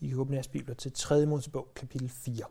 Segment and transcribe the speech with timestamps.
[0.00, 1.26] I kan åbne jeres bibler til 3.
[1.26, 2.44] Mosebog, kapitel 4.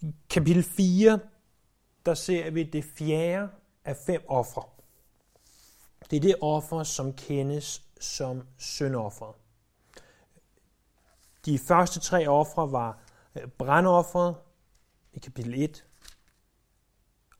[0.00, 1.18] I kapitel 4,
[2.06, 3.50] der ser vi det fjerde
[3.84, 4.62] af fem ofre.
[6.10, 9.34] Det er det offer, som kendes som syndofferet.
[11.44, 12.98] De første tre ofre var
[13.34, 14.36] øh, brandofferet
[15.12, 15.84] i kapitel 1,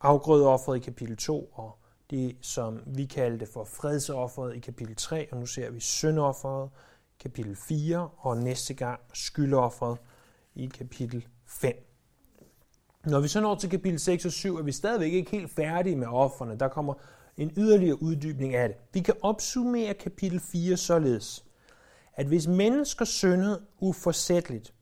[0.00, 1.79] afgrødeofferet i kapitel 2 og
[2.12, 6.70] det, som vi kaldte for fredsofferet i kapitel 3, og nu ser vi syndofferet
[7.10, 9.98] i kapitel 4, og næste gang skyldofferet
[10.54, 11.88] i kapitel 5.
[13.04, 15.96] Når vi så når til kapitel 6 og 7, er vi stadigvæk ikke helt færdige
[15.96, 16.59] med offerne.
[16.59, 16.95] Der kommer
[17.37, 18.76] en yderligere uddybning af det.
[18.92, 21.45] Vi kan opsummere kapitel 4 således,
[22.15, 24.74] at hvis mennesker syndede uforsætteligt,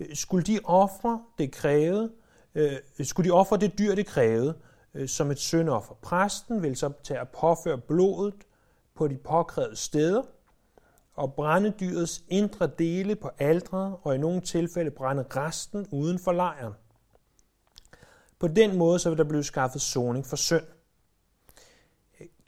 [0.00, 2.12] øh, skulle de ofre det krævede,
[2.54, 4.54] øh, skulle de ofre det dyr, det krævede,
[4.94, 5.94] øh, som et syndoffer.
[6.02, 8.34] Præsten vil så tage at påføre blodet
[8.94, 10.22] på de påkrævede steder,
[11.14, 16.32] og brænde dyrets indre dele på aldret, og i nogle tilfælde brænde resten uden for
[16.32, 16.72] lejren.
[18.38, 20.64] På den måde så vil der blive skaffet soning for synd.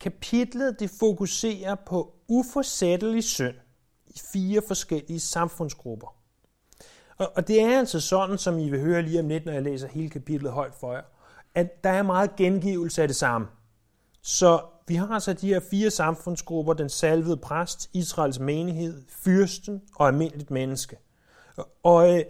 [0.01, 3.55] Kapitlet det fokuserer på uforsættelig synd
[4.07, 6.17] i fire forskellige samfundsgrupper.
[7.19, 9.89] Og det er altså sådan, som I vil høre lige om lidt, når jeg læser
[9.89, 11.03] hele kapitlet højt for jer,
[11.55, 13.47] at der er meget gengivelse af det samme.
[14.23, 20.09] Så vi har altså de her fire samfundsgrupper, den salvede præst, Israels menighed, fyrsten og
[20.09, 20.97] almindeligt menneske.
[21.83, 22.25] Og øh,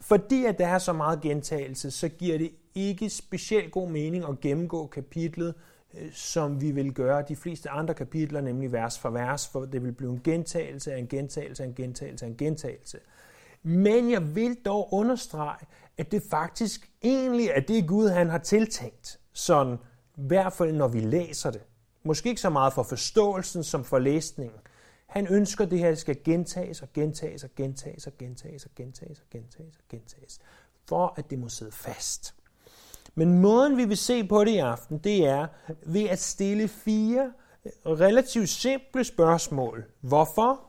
[0.00, 4.40] fordi at der er så meget gentagelse, så giver det ikke specielt god mening at
[4.40, 5.54] gennemgå kapitlet,
[5.94, 9.82] øh, som vi vil gøre de fleste andre kapitler, nemlig vers for vers, for det
[9.82, 12.98] vil blive en gentagelse af en gentagelse af en gentagelse af en gentagelse.
[13.62, 15.66] Men jeg vil dog understrege,
[15.98, 19.18] at det faktisk egentlig er det Gud, han har tiltænkt.
[19.32, 19.78] Sådan,
[20.16, 21.62] i hvert fald når vi læser det.
[22.04, 24.58] Måske ikke så meget for forståelsen som for læsningen.
[25.06, 29.18] Han ønsker, at det her skal gentages og gentages og gentages og gentages og gentages
[29.20, 30.40] og gentages og gentages,
[30.88, 32.34] for at det må sidde fast.
[33.14, 35.46] Men måden, vi vil se på det i aften, det er
[35.86, 37.32] ved at stille fire
[37.86, 39.84] relativt simple spørgsmål.
[40.00, 40.60] Hvorfor?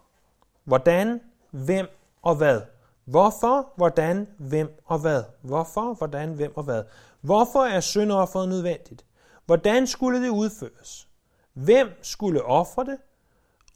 [0.64, 1.22] Hvordan?
[1.52, 1.88] Hvem?
[2.22, 2.62] Og hvad?
[3.06, 5.24] Hvorfor, hvordan, hvem og hvad?
[5.42, 6.84] Hvorfor, hvordan, hvem og hvad?
[7.22, 9.06] Hvorfor er syndofferet nødvendigt?
[9.46, 11.08] Hvordan skulle det udføres?
[11.54, 12.98] Hvem skulle ofre det?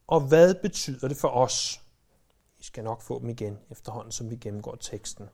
[0.08, 1.82] Og hvad betyder det for os?
[2.58, 5.30] Vi skal nok få dem igen efterhånden, som vi gennemgår teksten.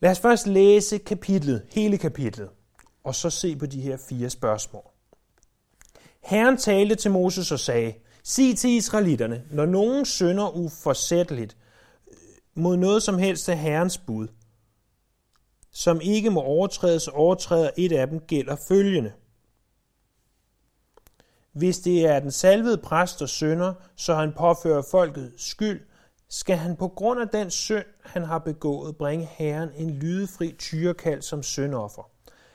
[0.00, 2.50] Lad os først læse kapitlet, hele kapitlet,
[3.04, 4.84] og så se på de her fire spørgsmål.
[6.20, 11.56] Herren talte til Moses og sagde, Sig til israelitterne, når nogen synder uforsætteligt,
[12.56, 14.28] mod noget som helst af Herrens bud,
[15.72, 19.12] som ikke må overtrædes, overtræder et af dem, gælder følgende.
[21.52, 25.80] Hvis det er den salvede præst der sønder, så han påfører folket skyld,
[26.28, 31.22] skal han på grund af den synd, han har begået, bringe Herren en lydefri tyrekald
[31.22, 32.10] som syndoffer.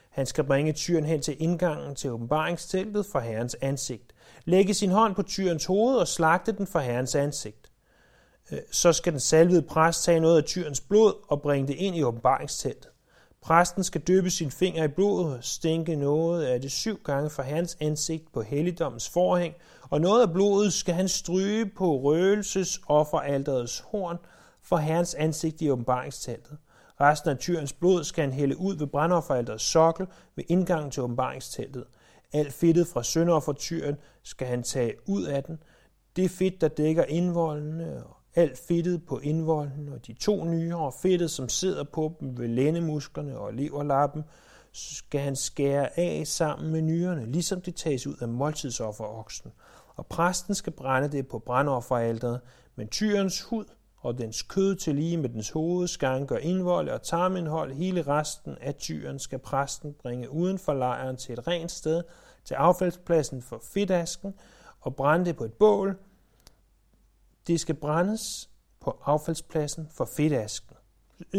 [0.10, 4.14] Han skal bringe tyren hen til indgangen til åbenbaringsteltet for Herrens ansigt.
[4.46, 7.71] Lægge sin hånd på tyrens hoved og slagte den for Herrens ansigt.
[8.52, 11.96] Øh, så skal den salvede præst tage noget af tyrens blod og bringe det ind
[11.96, 12.88] i åbenbaringsteltet.
[13.42, 17.78] Præsten skal døbe sin finger i blodet stænke noget af det syv gange fra hans
[17.80, 19.56] ansigt på helligdommens forhæng,
[19.90, 24.18] og noget af blodet skal han stryge på røgelses offeralterets horn
[24.64, 26.58] for herrens ansigt i åbenbaringsteltet.
[27.02, 31.84] Resten af tyrens blod skal han hælde ud ved brandofferalterets sokkel ved indgangen til åbenbaringsteltet.
[32.34, 35.64] Alt fedtet fra søndoffertyren skal han tage ud af den.
[36.16, 40.94] Det fedt, der dækker indvoldene og alt fedtet på indvolden og de to nyrer og
[41.02, 44.24] fedtet, som sidder på dem ved lændemusklerne og leverlappen,
[44.74, 49.52] skal han skære af sammen med nyrerne, ligesom det tages ud af måltidsofferoksen.
[49.96, 52.40] Og præsten skal brænde det på brændofferalteret,
[52.76, 53.66] men tyrens hud
[53.98, 58.76] og dens kød til lige med dens hoved, skanker, indvolde og tarmindhold, hele resten af
[58.76, 62.04] tyren skal præsten bringe uden for lejren til et rent sted,
[62.46, 64.34] til affaldspladsen for fedtasken,
[64.82, 65.98] og brænde det på et bål,
[67.48, 68.50] det skal brændes
[68.82, 70.76] på affaldspladsen for fedtasken.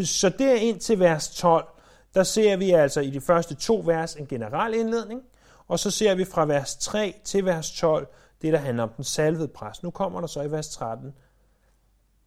[0.05, 1.69] Så der ind til vers 12,
[2.15, 5.23] der ser vi altså i de første to vers en generel indledning,
[5.69, 8.09] og så ser vi fra vers 3 til vers 12
[8.43, 9.83] det, der handler om den salvede præst.
[9.83, 11.15] Nu kommer der så i vers 13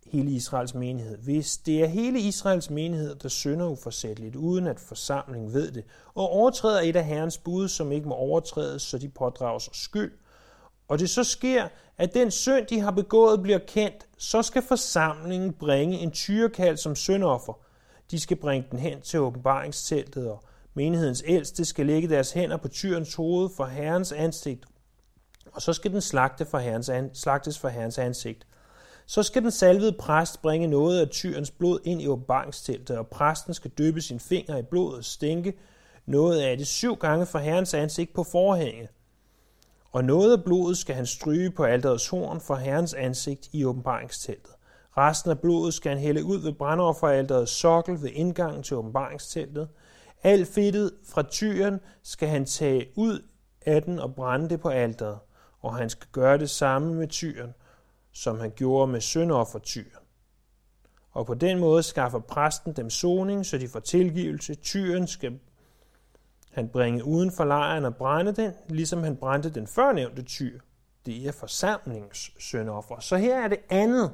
[0.05, 1.17] hele Israels menighed.
[1.17, 5.83] Hvis det er hele Israels menighed, der synder uforsætteligt, uden at forsamlingen ved det,
[6.13, 10.13] og overtræder et af Herrens bud, som ikke må overtrædes, så de pådrager sig skyld,
[10.87, 11.67] og det så sker,
[11.97, 16.95] at den synd, de har begået, bliver kendt, så skal forsamlingen bringe en tyrekald som
[16.95, 17.53] syndoffer.
[18.11, 20.43] De skal bringe den hen til åbenbaringsteltet, og
[20.73, 24.65] menighedens ældste skal lægge deres hænder på tyrens hoved for Herrens ansigt
[25.55, 28.47] og så skal den slagte for herrens an, slagtes for herrens ansigt.
[29.05, 33.53] Så skal den salvede præst bringe noget af tyrens blod ind i åbenbaringsteltet, og præsten
[33.53, 35.53] skal døbe sin finger i blodet og stænke
[36.05, 38.89] noget af det syv gange for herrens ansigt på forhænget.
[39.95, 44.51] Og noget af blodet skal han stryge på alterets horn for herrens ansigt i åbenbaringsteltet.
[44.97, 49.69] Resten af blodet skal han hælde ud ved brandofferalterets sokkel ved indgangen til åbenbaringsteltet.
[50.23, 53.21] Alt fedtet fra tyren skal han tage ud
[53.65, 55.19] af den og brænde det på alteret,
[55.59, 57.53] og han skal gøre det samme med tyren,
[58.13, 60.05] som han gjorde med syndoffertyren.
[61.11, 64.55] Og på den måde skaffer præsten dem soning, så de får tilgivelse.
[64.55, 65.39] Tyren skal
[66.55, 70.59] han bringe uden for lejren og brænde den, ligesom han brændte den førnævnte tyr.
[71.05, 72.99] Det er forsamlingssøndoffer.
[72.99, 74.11] Så her er det andet,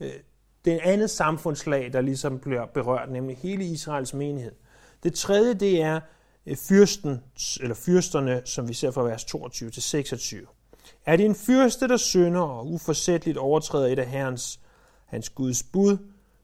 [0.00, 0.12] øh,
[0.64, 4.52] det andet samfundslag, der ligesom bliver berørt, nemlig hele Israels menighed.
[5.02, 6.00] Det tredje, det er
[6.46, 7.22] øh, fyrsten,
[7.60, 10.46] eller fyrsterne, som vi ser fra vers 22 til 26.
[11.06, 14.60] Er det en fyrste, der synder og uforsætteligt overtræder et af herrens,
[15.06, 15.96] hans Guds bud,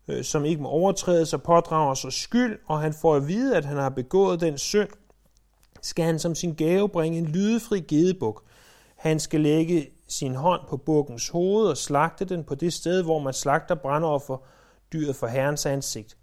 [0.09, 3.65] øh, som ikke må overtrædes og pådrager sig skyld, og han får at vide, at
[3.65, 4.89] han har begået den synd,
[5.87, 8.43] skal han som sin gave bringe en lydefri gedebuk.
[8.97, 13.19] Han skal lægge sin hånd på bukkens hoved og slagte den på det sted, hvor
[13.19, 14.37] man slagter brandoffer
[14.93, 16.17] dyret for herrens ansigt.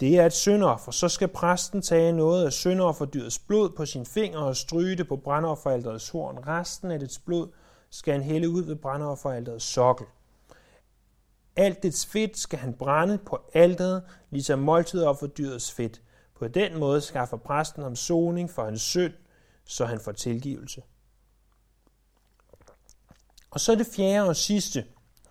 [0.00, 0.92] Det er et syndoffer.
[0.92, 5.16] Så skal præsten tage noget af syndofferdyrets blod på sin finger og stryge det på
[5.16, 6.38] brandofferalderets horn.
[6.46, 7.48] Resten af dets blod
[7.90, 10.06] skal han hælde ud ved brandofferalderets sokkel.
[11.56, 15.26] Alt dets fedt skal han brænde på alteret, ligesom måltidoffer
[15.76, 16.00] fedt.
[16.38, 19.12] På den måde skaffer præsten ham soning for hans synd,
[19.64, 20.82] så han får tilgivelse.
[23.50, 24.84] Og så er det fjerde og sidste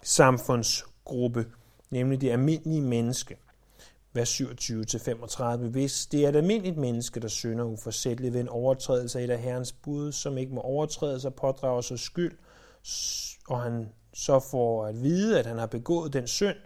[0.04, 1.46] samfundsgruppe,
[1.90, 3.38] nemlig det almindelige menneske.
[4.14, 5.70] Vers 27-35.
[5.70, 9.40] Hvis det er et almindeligt menneske, der synder uforsætteligt ved en overtrædelse af et af
[9.40, 12.38] Herrens bud, som ikke må overtrædes og pådrager sig skyld,
[13.48, 16.58] og han så får at vide, at han har begået den synd,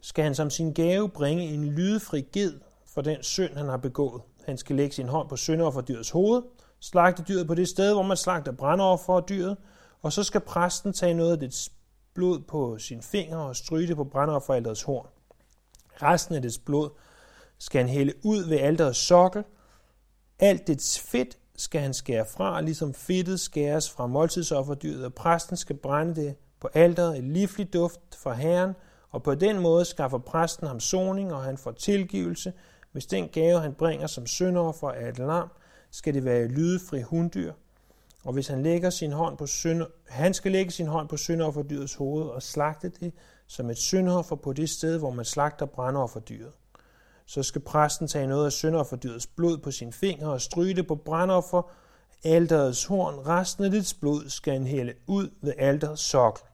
[0.00, 2.60] skal han som sin gave bringe en lydfri ged
[2.98, 4.22] for den synd, han har begået.
[4.46, 6.42] Han skal lægge sin hånd på syndofferdyrets hoved,
[6.80, 9.56] slagte dyret på det sted, hvor man slagter brandoffer og dyret,
[10.02, 11.72] og så skal præsten tage noget af dets
[12.14, 15.06] blod på sin finger og stryge det på brandofferalterets horn.
[16.02, 16.90] Resten af dets blod
[17.58, 19.44] skal han hælde ud ved alterets sokkel.
[20.38, 25.76] Alt dets fedt skal han skære fra, ligesom fedtet skæres fra måltidsofferdyret, og præsten skal
[25.76, 28.74] brænde det på alteret, et livlig duft for Herren,
[29.10, 32.52] og på den måde skaffer præsten ham soning, og han får tilgivelse.
[32.92, 35.48] Hvis den gave, han bringer som syndoffer er et lam,
[35.90, 37.52] skal det være lydefri hunddyr.
[38.24, 41.94] Og hvis han lægger sin hånd på synd, han skal lægge sin hånd på syndofferdyrets
[41.94, 43.12] hoved og slagte det
[43.46, 46.52] som et syndoffer på det sted, hvor man slagter brændofferdyret.
[47.26, 50.94] Så skal præsten tage noget af syndofferdyrets blod på sin finger og stryge det på
[50.94, 51.62] brandoffer,
[52.24, 53.14] alterets horn.
[53.26, 56.44] Resten af dets blod skal han hælde ud ved alterets sokkel.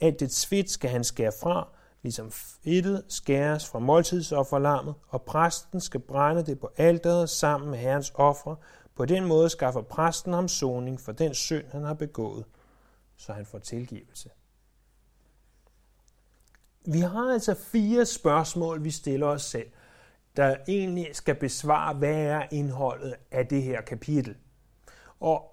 [0.00, 1.68] Alt det fedt skal han skære fra,
[2.02, 8.12] ligesom fedtet skæres fra måltidsofferlammet, og præsten skal brænde det på alteret sammen med herrens
[8.14, 8.56] ofre.
[8.94, 12.44] På den måde skaffer præsten ham soning for den synd, han har begået,
[13.16, 14.30] så han får tilgivelse.
[16.86, 19.66] Vi har altså fire spørgsmål, vi stiller os selv,
[20.36, 24.36] der egentlig skal besvare, hvad er indholdet af det her kapitel.
[25.20, 25.52] Og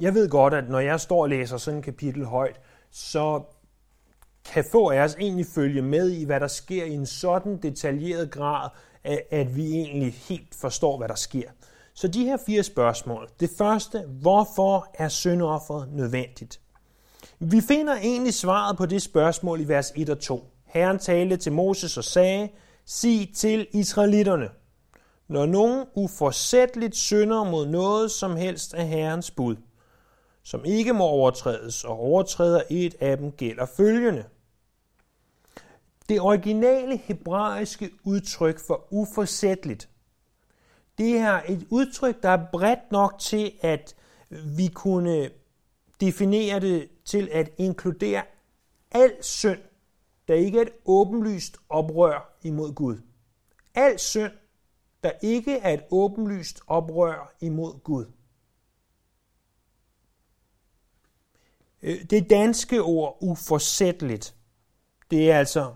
[0.00, 2.60] jeg ved godt, at når jeg står og læser sådan et kapitel højt,
[2.90, 3.44] så
[4.52, 8.30] kan få af os egentlig følge med i, hvad der sker i en sådan detaljeret
[8.30, 8.70] grad,
[9.30, 11.50] at vi egentlig helt forstår, hvad der sker.
[11.94, 13.28] Så de her fire spørgsmål.
[13.40, 16.60] Det første, hvorfor er syndofferet nødvendigt?
[17.38, 20.50] Vi finder egentlig svaret på det spørgsmål i vers 1 og 2.
[20.64, 22.48] Herren talte til Moses og sagde,
[22.84, 24.48] sig til israelitterne,
[25.28, 29.56] når nogen uforsætteligt synder mod noget som helst af Herrens bud,
[30.42, 34.24] som ikke må overtrædes, og overtræder et af dem, gælder følgende.
[36.08, 39.88] Det originale hebraiske udtryk for uforsætteligt,
[40.98, 43.96] det er et udtryk, der er bredt nok til, at
[44.56, 45.30] vi kunne
[46.00, 48.22] definere det til at inkludere
[48.90, 49.60] al synd,
[50.28, 52.98] der ikke er et åbenlyst oprør imod Gud.
[53.74, 54.32] Al synd,
[55.02, 58.06] der ikke er et åbenlyst oprør imod Gud.
[61.82, 64.36] Øh, det danske ord uforsætteligt,
[65.10, 65.74] det er altså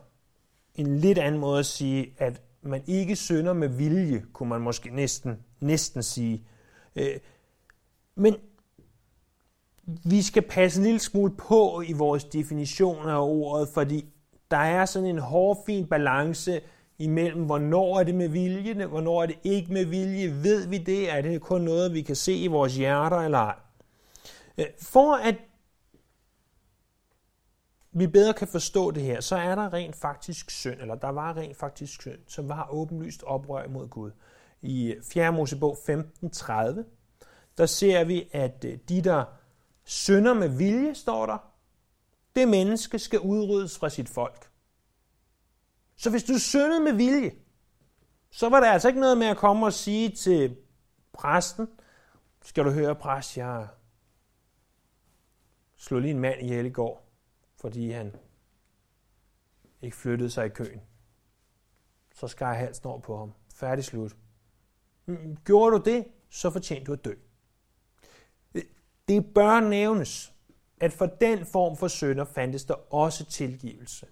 [0.79, 4.91] en lidt anden måde at sige, at man ikke synder med vilje, kunne man måske
[4.91, 6.43] næsten, næsten sige.
[6.97, 7.17] Øh,
[8.15, 8.37] men
[10.05, 14.05] vi skal passe en lille smule på i vores definition af ordet, fordi
[14.51, 16.61] der er sådan en hårfin balance
[16.99, 20.43] imellem, hvornår er det med vilje, hvornår er det ikke med vilje.
[20.43, 21.13] Ved vi det?
[21.13, 23.57] Er det kun noget, vi kan se i vores hjerter eller ej?
[24.59, 25.35] Øh, for at
[27.99, 31.37] vi bedre kan forstå det her, så er der rent faktisk synd, eller der var
[31.37, 34.11] rent faktisk synd, som var åbenlyst oprør mod Gud.
[34.63, 35.33] I 4.
[35.33, 36.53] Mosebog 15.30,
[37.59, 39.25] der ser vi, at øh, de, der
[39.85, 41.39] synder med vilje, står der,
[42.37, 44.51] det menneske skal udryddes fra sit folk.
[45.97, 47.33] Så hvis du syndede med vilje,
[48.31, 50.57] så var der altså ikke noget med at komme og sige til
[51.13, 51.69] præsten,
[52.45, 53.69] skal du høre, præst, jeg
[55.77, 57.08] slog lige en mand ihjel i går,
[57.61, 58.17] fordi han
[59.83, 60.81] ikke flyttede sig i køen.
[62.15, 63.33] Så skar jeg halsen over på ham.
[63.55, 64.17] Færdig slut.
[65.07, 67.15] Mm, gjorde du det, så fortjente du at dø.
[69.09, 70.35] Det bør nævnes,
[70.81, 74.07] at for den form for sønder fandtes der også tilgivelse.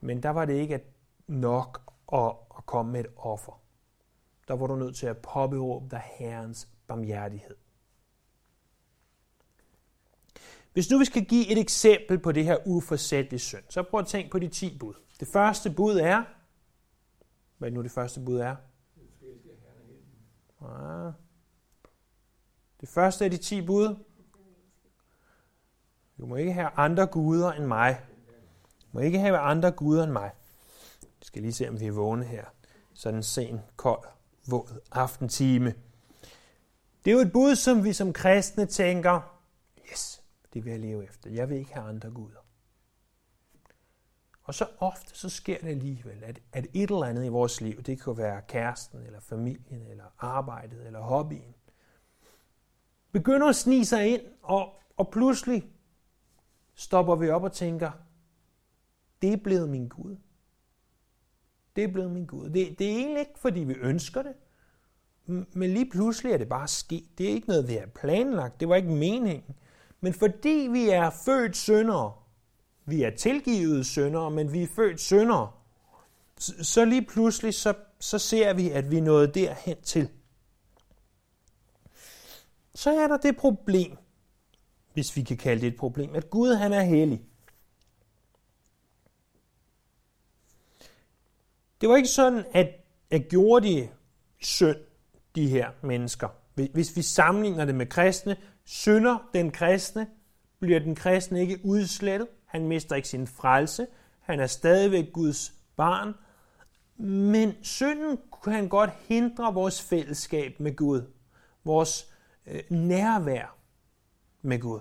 [0.00, 0.80] Men der var det ikke
[1.26, 3.62] nok at, at komme med et offer.
[4.48, 7.56] Der var du nødt til at påberåbe dig Herrens barmhjertighed.
[10.76, 14.06] Hvis nu vi skal give et eksempel på det her uforsættelige synd, så prøv at
[14.06, 14.94] tænke på de 10 bud.
[15.20, 16.24] Det første bud er,
[17.58, 18.56] hvad er nu det første bud er?
[20.62, 21.10] Ja.
[22.80, 23.96] Det første af de 10 bud.
[26.18, 28.00] Du må ikke have andre guder end mig.
[28.82, 30.30] Du må ikke have andre guder end mig.
[31.00, 32.44] Vi skal lige se, om vi er vågne her.
[32.94, 34.04] Sådan en sen, kold,
[34.46, 35.74] våd aftentime.
[37.04, 39.40] Det er jo et bud, som vi som kristne tænker,
[39.92, 40.22] yes,
[40.56, 41.30] det vil jeg leve efter.
[41.30, 42.46] Jeg vil ikke have andre guder.
[44.42, 47.82] Og så ofte så sker det alligevel, at, at et eller andet i vores liv,
[47.82, 51.54] det kan være kæresten, eller familien, eller arbejdet, eller hobbyen,
[53.12, 55.70] begynder at snige sig ind, og, og pludselig
[56.74, 57.90] stopper vi op og tænker,
[59.22, 60.16] det er blevet min Gud.
[61.76, 62.50] Det er blevet min Gud.
[62.50, 64.34] Det, det er egentlig ikke, fordi vi ønsker det,
[65.26, 67.18] men lige pludselig er det bare sket.
[67.18, 68.60] Det er ikke noget, vi har planlagt.
[68.60, 69.56] Det var ikke meningen.
[70.00, 72.12] Men fordi vi er født syndere,
[72.84, 75.52] vi er tilgivet syndere, men vi er født syndere,
[76.62, 80.08] så lige pludselig så, så ser vi, at vi er nået derhen til.
[82.74, 83.96] Så er der det problem,
[84.92, 87.22] hvis vi kan kalde det et problem, at Gud han er hellig.
[91.80, 92.68] Det var ikke sådan, at,
[93.10, 93.88] at gjorde de
[94.40, 94.78] synd,
[95.34, 96.28] de her mennesker.
[96.54, 98.36] Hvis vi sammenligner det med kristne,
[98.66, 100.06] synder den kristne,
[100.60, 102.28] bliver den kristne ikke udslettet.
[102.46, 103.86] Han mister ikke sin frelse.
[104.20, 106.14] Han er stadigvæk Guds barn.
[107.06, 111.02] Men synden kan godt hindre vores fællesskab med Gud.
[111.64, 112.12] Vores
[112.46, 113.56] øh, nærvær
[114.42, 114.80] med Gud.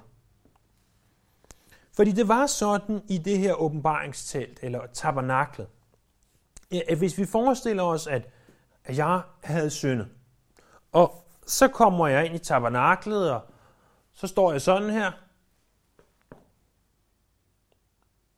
[1.93, 5.67] Fordi det var sådan i det her åbenbaringstelt, eller tabernaklet,
[6.87, 8.31] at hvis vi forestiller os, at
[8.87, 10.07] jeg havde syndet,
[10.91, 13.41] og så kommer jeg ind i tabernaklet, og
[14.15, 15.11] så står jeg sådan her.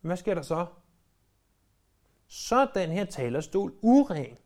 [0.02, 0.66] Hvad sker der så?
[2.28, 4.38] Så er den her talerstol uren.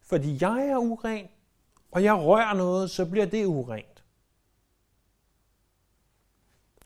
[0.00, 1.28] Fordi jeg er uren,
[1.90, 4.04] og jeg rører noget, så bliver det urent.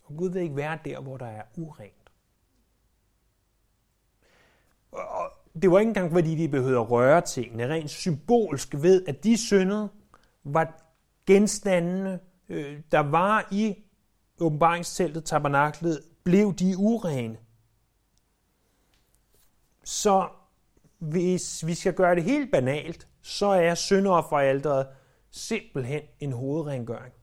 [0.04, 2.10] Og Gud vil ikke være der, hvor der er urent.
[4.90, 7.68] Og det var ikke engang, fordi de behøvede at røre tingene.
[7.68, 9.88] Rent symbolsk ved, at de syndede
[10.44, 10.82] var
[11.26, 13.76] genstandene, øh, der var i
[14.40, 17.38] åbenbaringsteltet, tabernaklet, blev de urene.
[19.84, 20.28] Så
[20.98, 24.86] hvis vi skal gøre det helt banalt, så er syndofferalteret
[25.30, 27.14] simpelthen en hovedrengøring.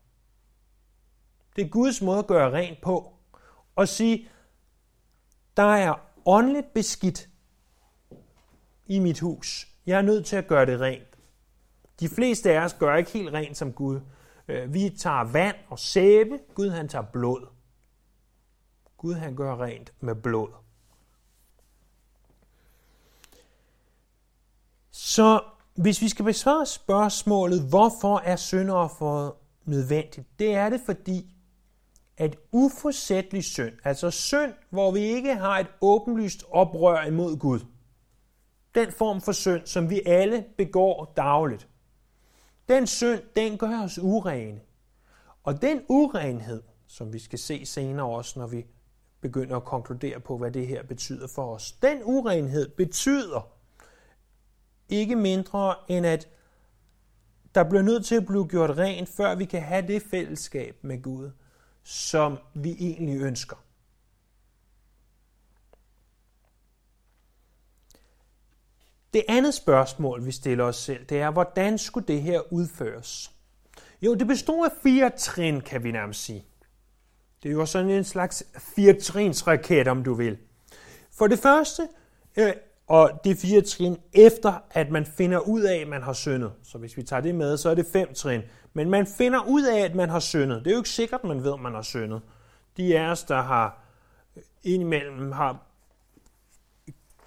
[1.56, 3.12] Det er Guds måde at gøre rent på.
[3.76, 4.28] Og sige,
[5.56, 5.94] der er
[6.26, 7.28] åndeligt beskidt
[8.86, 9.68] i mit hus.
[9.86, 11.18] Jeg er nødt til at gøre det rent.
[12.00, 14.00] De fleste af os gør ikke helt rent som Gud.
[14.48, 16.38] Øh, vi tager vand og sæbe.
[16.54, 17.46] Gud han tager blod.
[18.96, 20.48] Gud han gør rent med blod.
[24.90, 25.40] Så
[25.74, 29.32] hvis vi skal besvare spørgsmålet, hvorfor er syndofferet
[29.64, 31.36] nødvendigt, det er det fordi,
[32.16, 37.60] at uforsættelig synd, altså synd, hvor vi ikke har et åbenlyst oprør imod Gud,
[38.74, 41.68] den form for synd, som vi alle begår dagligt.
[42.68, 44.60] Den synd, den gør os urene.
[45.42, 48.66] Og den urenhed, som vi skal se senere også, når vi
[49.20, 51.72] begynder at konkludere på, hvad det her betyder for os.
[51.72, 53.48] Den urenhed betyder
[54.88, 56.28] ikke mindre end, at
[57.54, 61.02] der bliver nødt til at blive gjort rent, før vi kan have det fællesskab med
[61.02, 61.30] Gud,
[61.82, 63.56] som vi egentlig ønsker.
[69.16, 73.30] Det andet spørgsmål, vi stiller os selv, det er, hvordan skulle det her udføres?
[74.02, 76.44] Jo, det bestod af fire trin, kan vi nærmest sige.
[77.42, 78.44] Det er jo sådan en slags
[78.74, 80.38] firetrinsraket, om du vil.
[81.12, 81.88] For det første,
[82.36, 82.52] øh,
[82.86, 86.52] og det fire trin efter, at man finder ud af, at man har syndet.
[86.62, 88.42] Så hvis vi tager det med, så er det fem trin.
[88.72, 90.64] Men man finder ud af, at man har syndet.
[90.64, 92.20] Det er jo ikke sikkert, man ved, at man har syndet.
[92.76, 93.84] De af os, der har
[94.36, 95.65] øh, indimellem har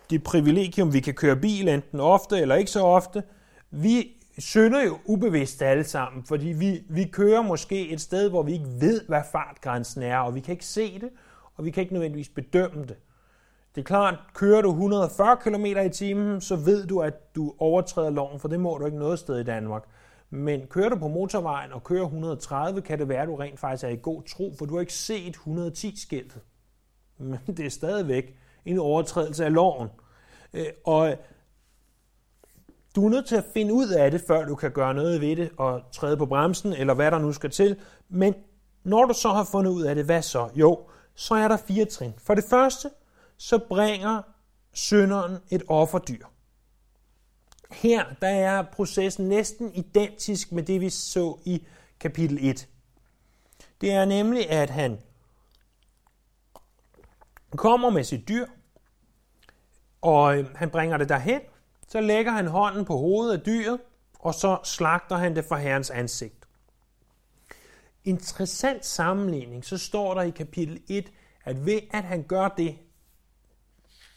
[0.10, 3.24] det privilegium, vi kan køre bil enten ofte eller ikke så ofte,
[3.72, 8.54] vi synder jo ubevidst alle sammen, fordi vi, vi kører måske et sted, hvor vi
[8.54, 11.10] ikke ved, hvad fartgrænsen er, og vi kan ikke se det,
[11.56, 12.96] og vi kan ikke nødvendigvis bedømme det.
[13.76, 18.10] Det er klart, kører du 140 km i timen, så ved du, at du overtræder
[18.10, 19.84] loven, for det må du ikke noget sted i Danmark.
[20.30, 23.84] Men kører du på motorvejen og kører 130, kan det være, at du rent faktisk
[23.84, 26.42] er i god tro, for du har ikke set 110-skiltet.
[27.18, 28.36] Men det er stadigvæk
[28.70, 29.90] en overtrædelse af loven.
[30.54, 31.18] Øh, og
[32.96, 35.36] du er nødt til at finde ud af det, før du kan gøre noget ved
[35.36, 37.80] det og træde på bremsen, eller hvad der nu skal til.
[38.10, 38.34] Men
[38.84, 40.50] når du så har fundet ud af det, hvad så?
[40.56, 42.14] Jo, så er der fire trin.
[42.18, 42.90] For det første,
[43.38, 44.22] så bringer
[44.74, 46.26] synderen et offerdyr.
[47.72, 51.68] Her der er processen næsten identisk med det, vi så i
[52.00, 52.68] kapitel 1.
[53.82, 55.00] Det er nemlig, at han
[57.52, 58.46] kommer med sit dyr,
[60.02, 61.42] og øh, han bringer det derhen,
[61.88, 63.80] så lægger han hånden på hovedet af dyret,
[64.20, 66.48] og så slagter han det for herrens ansigt.
[68.04, 71.12] Interessant sammenligning, så står der i kapitel 1,
[71.46, 72.78] at ved at han gør det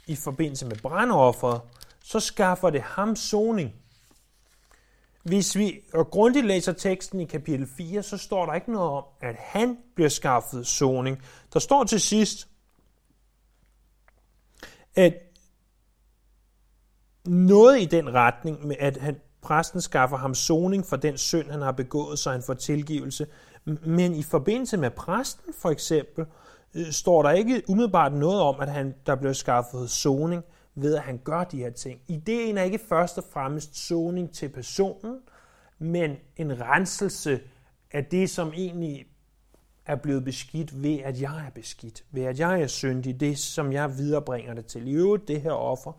[0.07, 1.61] i forbindelse med brandofferet,
[2.05, 3.75] så skaffer det ham soning.
[5.23, 9.05] Hvis vi og grundigt læser teksten i kapitel 4, så står der ikke noget om,
[9.21, 11.23] at han bliver skaffet soning.
[11.53, 12.49] Der står til sidst,
[14.95, 15.15] at
[17.27, 21.63] noget i den retning med, at han, præsten skaffer ham soning for den synd, han
[21.63, 23.27] har begået, så han får tilgivelse.
[23.87, 26.27] Men i forbindelse med præsten for eksempel,
[26.75, 31.03] øh, står der ikke umiddelbart noget om, at han, der bliver skaffet soning ved, at
[31.03, 32.01] han gør de her ting.
[32.09, 35.19] Ideen er ikke først og fremmest soning til personen,
[35.79, 37.41] men en renselse
[37.93, 39.07] af det, som egentlig
[39.87, 43.73] er blevet beskidt ved, at jeg er beskidt, ved at jeg er syndig, det som
[43.73, 44.89] jeg viderebringer det til.
[44.89, 45.93] I øvrigt, det her offer,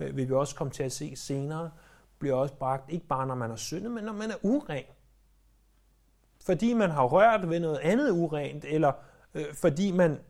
[0.00, 1.70] øh, vil vi også komme til at se senere,
[2.18, 4.84] bliver også bragt, ikke bare når man er syndet, men når man er uren.
[6.40, 8.92] Fordi man har rørt ved noget andet urent, eller
[9.34, 10.20] øh, fordi man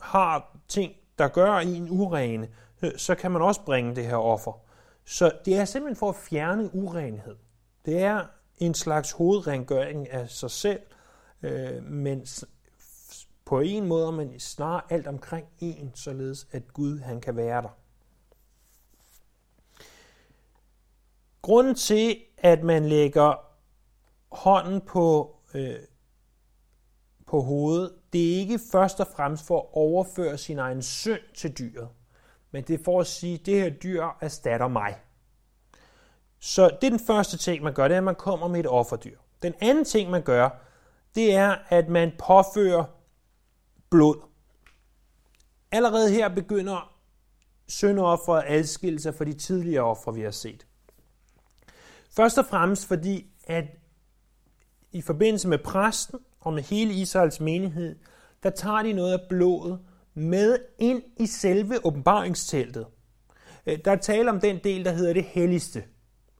[0.00, 2.48] har ting, der gør en urene,
[2.82, 4.52] øh, så kan man også bringe det her offer.
[5.04, 7.36] Så det er simpelthen for at fjerne urenhed.
[7.84, 8.24] Det er
[8.58, 10.80] en slags hovedrengøring af sig selv,
[11.42, 12.26] øh, men
[13.44, 17.78] på en måde, men snarere alt omkring en, således at Gud han kan være der.
[21.46, 23.34] Grunden til, at man lægger
[24.36, 25.74] hånden på, øh,
[27.26, 31.58] på hovedet, det er ikke først og fremmest for at overføre sin egen synd til
[31.58, 31.88] dyret,
[32.50, 34.96] men det er for at sige, at det her dyr erstatter mig.
[36.38, 38.66] Så det er den første ting, man gør, det er, at man kommer med et
[38.66, 39.18] offerdyr.
[39.42, 40.48] Den anden ting, man gør,
[41.14, 42.84] det er, at man påfører
[43.90, 44.16] blod.
[45.72, 46.96] Allerede her begynder
[47.68, 50.66] syndofferet at adskille sig fra de tidligere ofre, vi har set.
[52.16, 53.64] Først og fremmest fordi, at
[54.92, 57.96] i forbindelse med præsten og med hele Israels menighed,
[58.42, 59.80] der tager de noget af blodet
[60.14, 62.86] med ind i selve åbenbaringsteltet.
[63.66, 65.84] Øh, der er tale om den del, der hedder det helligste.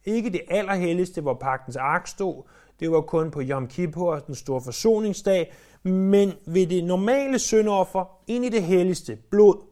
[0.04, 2.42] Ikke det allerhelligste, hvor pagtens ark stod.
[2.80, 5.54] Det var kun på Yom Kippur, den store forsoningsdag.
[5.82, 9.66] Men ved det normale syndoffer, ind i det helligste, blod.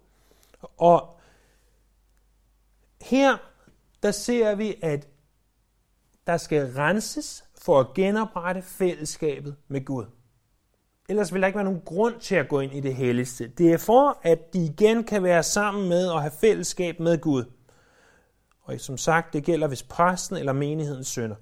[0.77, 1.21] Og
[3.03, 3.37] her,
[4.03, 5.09] der ser vi, at
[6.27, 10.05] der skal renses for at genoprette fællesskabet med Gud.
[11.09, 13.47] Ellers vil der ikke være nogen grund til at gå ind i det helligste.
[13.49, 17.45] Det er for, at de igen kan være sammen med og have fællesskab med Gud.
[18.63, 21.37] Og som sagt, det gælder hvis præsten eller menigheden synder.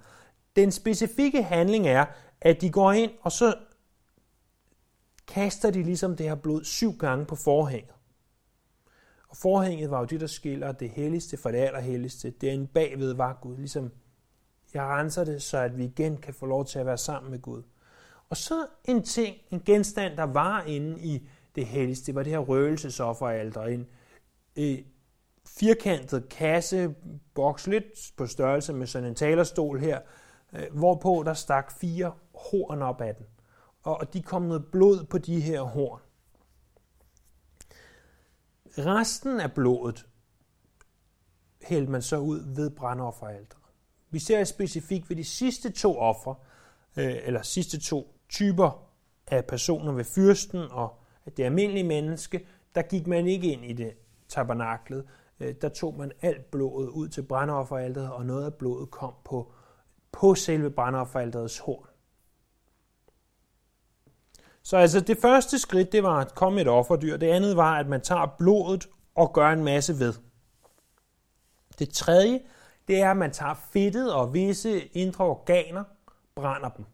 [0.56, 2.04] Den specifikke handling er,
[2.40, 3.54] at de går ind, og så
[5.26, 7.94] kaster de ligesom det her blod syv gange på forhænget.
[9.28, 12.30] Og forhænget var jo det, der skiller det helligste fra det allerhelligste.
[12.30, 13.92] Det er en bagved var Gud, ligesom
[14.74, 17.42] jeg renser det, så at vi igen kan få lov til at være sammen med
[17.42, 17.62] Gud.
[18.28, 22.32] Og så en ting, en genstand, der var inde i det helligste, det var det
[22.32, 23.62] her røgelsesofferalter.
[23.62, 23.88] En
[24.56, 24.78] øh,
[25.46, 26.94] firkantet kasse,
[27.34, 30.00] boks lidt på størrelse med sådan en talerstol her,
[30.52, 33.26] øh, hvorpå der stak fire horn op af den.
[33.82, 36.00] Og de kom noget blod på de her horn.
[38.78, 40.06] Resten af blodet
[41.62, 43.61] hældte man så ud ved brandofferalteret.
[44.12, 46.34] Vi ser specifikt ved de sidste to ofre,
[46.96, 48.88] øh, eller sidste to typer
[49.26, 50.98] af personer ved fyrsten og
[51.36, 53.92] det almindelige menneske, der gik man ikke ind i det
[54.28, 55.04] tabernaklet.
[55.40, 59.52] Øh, der tog man alt blodet ud til brandofferalteret, og noget af blodet kom på,
[60.12, 61.86] på selve brandofferalterets horn.
[64.62, 67.16] Så altså det første skridt, det var at komme et offerdyr.
[67.16, 70.14] Det andet var, at man tager blodet og gør en masse ved.
[71.78, 72.40] Det tredje,
[72.88, 75.84] det er, at man tager fedtet og visse indre organer,
[76.34, 76.84] brænder dem.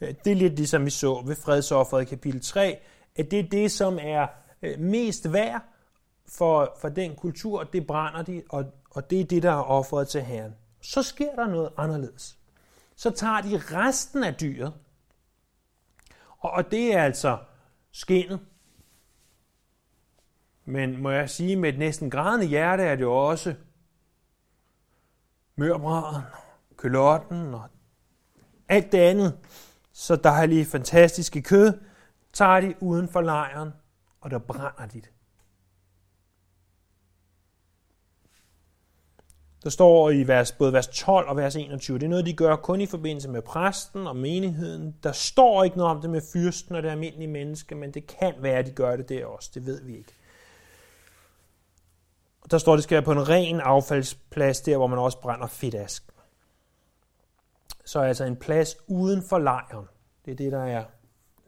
[0.00, 2.78] Øh, det er lidt ligesom vi så ved fredsofferet i kapitel 3,
[3.16, 4.26] at det er det, som er
[4.62, 5.62] øh, mest værd
[6.28, 10.08] for, for den kultur, det brænder de, og, og det er det, der er offeret
[10.08, 10.54] til Herren.
[10.80, 12.38] Så sker der noget anderledes.
[12.96, 14.72] Så tager de resten af dyret,
[16.38, 17.38] og, og det er altså
[17.92, 18.40] skinnet.
[20.64, 23.54] Men må jeg sige, med et næsten grædende hjerte er det jo også
[25.62, 26.22] mørbraden,
[26.76, 27.62] kølotten og
[28.68, 29.38] alt det andet,
[29.92, 31.72] så dejlige, fantastiske kød,
[32.32, 33.70] tager de uden for lejren,
[34.20, 35.10] og der brænder de det.
[39.64, 42.56] Der står i vers, både vers 12 og vers 21, det er noget, de gør
[42.56, 44.96] kun i forbindelse med præsten og menigheden.
[45.02, 48.34] Der står ikke noget om det med fyrsten og det almindelige menneske, men det kan
[48.38, 49.50] være, at de gør det der også.
[49.54, 50.12] Det ved vi ikke.
[52.50, 55.46] Der står, at det skal være på en ren affaldsplads, der hvor man også brænder
[55.46, 56.04] fedtask.
[57.84, 59.86] Så altså en plads uden for lejren.
[60.24, 60.84] Det er det, der er,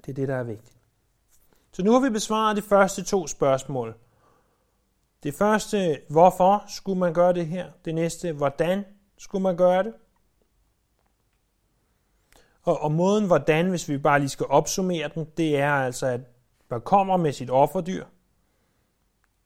[0.07, 0.77] det er det, der er vigtigt.
[1.73, 3.95] Så nu har vi besvaret de første to spørgsmål.
[5.23, 7.71] Det første, hvorfor skulle man gøre det her?
[7.85, 8.85] Det næste, hvordan
[9.19, 9.95] skulle man gøre det?
[12.63, 16.21] Og, og måden, hvordan, hvis vi bare lige skal opsummere den, det er altså, at
[16.71, 18.05] man kommer med sit offerdyr.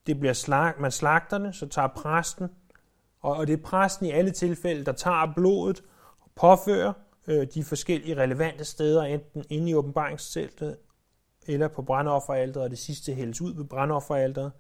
[0.09, 2.49] Det bliver slag, man slagter det, så tager præsten,
[3.21, 5.83] og, og det er præsten i alle tilfælde, der tager blodet
[6.21, 6.93] og påfører
[7.27, 10.77] øh, de forskellige relevante steder, enten inde i åbenbaringsteltet
[11.47, 14.53] eller på brandofferalteret, og det sidste hældes ud ved brandofferalteret.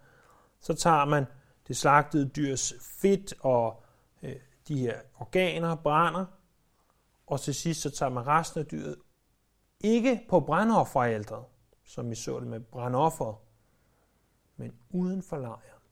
[0.61, 1.27] Så tager man
[1.69, 3.83] det slagtede dyrs fedt og
[4.23, 4.37] øh,
[4.69, 6.25] de her organer, brænder,
[7.27, 8.97] og til sidst så tager man resten af dyret
[9.81, 11.45] ikke på brandofferalteret,
[11.85, 13.35] som vi så det med brandofferet,
[14.59, 15.83] men uden for lejren.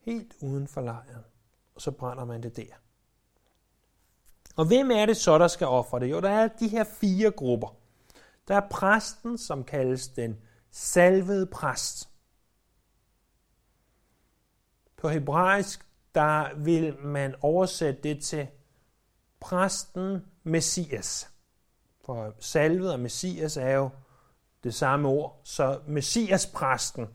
[0.00, 1.24] Helt uden for lejren.
[1.74, 2.74] Og så brænder man det der.
[4.56, 6.10] Og hvem er det så, der skal ofre det?
[6.10, 7.76] Jo, der er de her fire grupper.
[8.48, 10.38] Der er præsten, som kaldes den
[10.70, 12.08] salvede præst.
[14.96, 18.48] På hebraisk, der vil man oversætte det til
[19.40, 21.30] præsten Messias.
[22.00, 23.90] For salvet og Messias er jo
[24.64, 25.40] det samme ord.
[25.44, 27.06] Så Messias-præsten,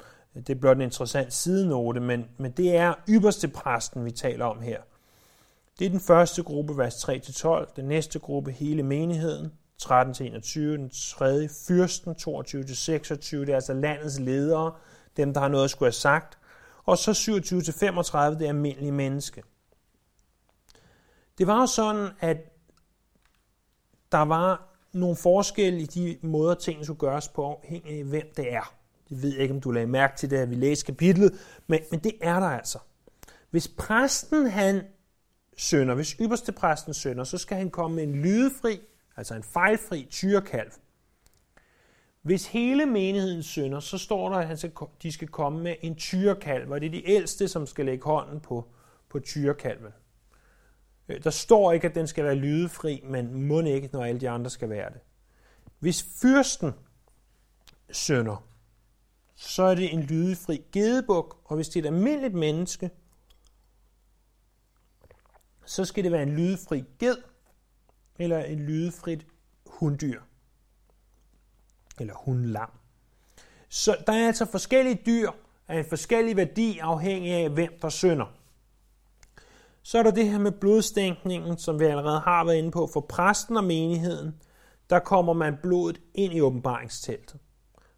[0.47, 4.81] det bliver en interessant sidenote, men, men det er ypperste præsten, vi taler om her.
[5.79, 7.73] Det er den første gruppe, vers 3-12.
[7.75, 10.60] Den næste gruppe, hele menigheden, 13-21.
[10.60, 13.38] Den tredje, fyrsten, 22-26.
[13.38, 14.73] Det er altså landets ledere,
[15.17, 16.38] dem, der har noget at skulle have sagt.
[16.83, 19.43] Og så 27-35, det er almindelige menneske.
[21.38, 22.38] Det var jo sådan, at
[24.12, 28.54] der var nogle forskelle i de måder, tingene skulle gøres på, afhængig af hvem det
[28.54, 28.73] er.
[29.10, 31.34] Det ved jeg ikke, om du lagde mærke til det, at vi læste kapitlet,
[31.67, 32.80] men, men det er der altså.
[33.50, 34.82] Hvis præsten han
[35.58, 38.80] sønder, hvis ypperste præsten sønder, så skal han komme med en lydefri,
[39.17, 40.71] altså en fejlfri tyrekalv.
[42.21, 44.65] Hvis hele menigheden synder, så står der, at
[45.04, 48.39] de skal komme med en tyrekalv, og det er de ældste, som skal lægge hånden
[48.39, 48.67] på,
[49.10, 49.91] på tyrekalven.
[51.10, 54.30] Øh, der står ikke, at den skal være lydefri, men må ikke, når alle de
[54.30, 55.00] andre skal være det.
[55.80, 56.74] Hvis fyrsten
[57.91, 58.48] sønder,
[59.36, 62.89] så er det en lydefri gedebuk, og hvis det er et almindeligt menneske,
[65.65, 67.17] så skal det være en lydefri ged,
[68.20, 69.28] eller en lydefrit
[69.65, 70.22] hunddyr,
[72.00, 72.72] eller hundlam.
[73.70, 75.32] Så der er altså forskellige dyr
[75.67, 78.37] af en forskellig værdi afhængig af, hvem der synder.
[79.88, 82.88] Så er der det her med blodstænkningen, som vi allerede har været inde på.
[82.93, 84.36] For præsten og menigheden,
[84.89, 87.39] der kommer man blodet ind i åbenbaringsteltet.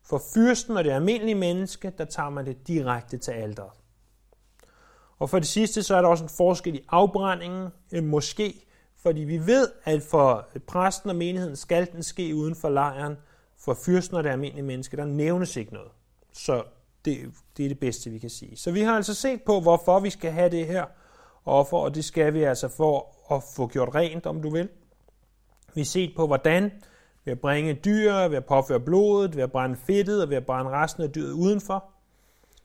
[0.03, 3.71] For fyrsten og det almindelige menneske, der tager man det direkte til alderet.
[5.19, 7.69] Og for det sidste, så er der også en forskel i afbrændingen,
[8.03, 8.65] måske,
[8.97, 13.15] fordi vi ved, at for præsten og menigheden skal den ske uden for lejren.
[13.57, 15.91] For fyrsten og det almindelige menneske, der nævnes ikke noget.
[16.33, 16.63] Så
[17.05, 18.57] det, det er det bedste, vi kan sige.
[18.57, 20.85] Så vi har altså set på, hvorfor vi skal have det her
[21.45, 24.69] offer, og det skal vi altså for at få gjort rent, om du vil.
[25.73, 26.71] Vi har set på, hvordan
[27.25, 30.45] ved at bringe dyr, ved at påføre blodet, ved at brænde fedtet og ved at
[30.45, 31.85] brænde resten af dyret udenfor.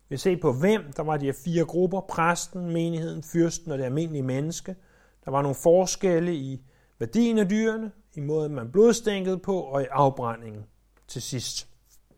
[0.08, 3.78] Vi har set på, hvem der var de her fire grupper, præsten, menigheden, fyrsten og
[3.78, 4.76] det almindelige menneske.
[5.24, 6.62] Der var nogle forskelle i,
[6.98, 10.64] værdien af dyrene, i måden man blodstænkede på, og i afbrændingen
[11.08, 11.68] til sidst.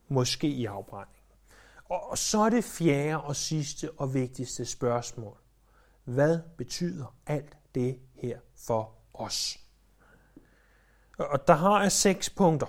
[0.08, 1.12] Måske i afbrændingen.
[1.88, 5.36] Og så er det fjerde og sidste og vigtigste spørgsmål.
[6.06, 9.58] Hvad betyder alt det her for os?
[11.18, 12.66] Og der har jeg seks punkter.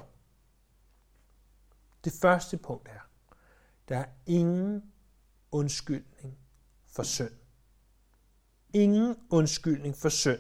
[2.04, 3.00] Det første punkt er,
[3.90, 4.94] der er ingen
[5.52, 6.38] undskyldning
[6.88, 7.34] for synd.
[8.74, 10.40] Ingen undskyldning for synd.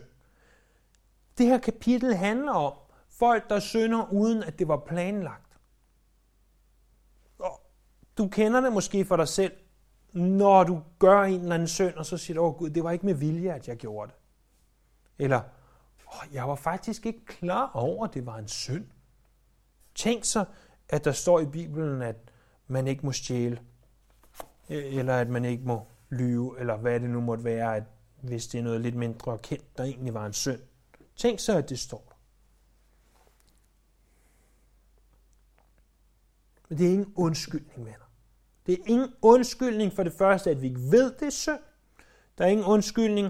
[1.37, 2.73] Det her kapitel handler om
[3.09, 5.57] folk, der synder uden at det var planlagt.
[7.39, 7.61] Og
[8.17, 9.57] du kender det måske for dig selv,
[10.17, 12.83] når du gør en eller anden synd, og så siger du, åh oh, Gud, det
[12.83, 14.17] var ikke med vilje, at jeg gjorde det.
[15.23, 15.41] Eller,
[16.07, 18.85] oh, jeg var faktisk ikke klar over, at det var en synd.
[19.95, 20.45] Tænk så,
[20.89, 22.15] at der står i Bibelen, at
[22.67, 23.61] man ikke må stjæle,
[24.69, 27.83] e- eller at man ikke må lyve, eller hvad det nu måtte være, at
[28.21, 30.59] hvis det er noget lidt mindre kendt, der egentlig var en synd.
[31.15, 32.17] Tænk så, at det står
[36.69, 38.06] Men det er ingen undskyldning, venner.
[38.67, 41.59] Det er ingen undskyldning for det første, at vi ikke ved, det er synd.
[42.37, 43.29] Der er ingen undskyldning,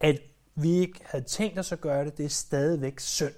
[0.00, 0.20] at
[0.54, 2.18] vi ikke havde tænkt os at gøre det.
[2.18, 3.34] Det er stadigvæk synd.